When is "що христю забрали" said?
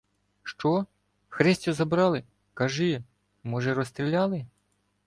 0.43-2.23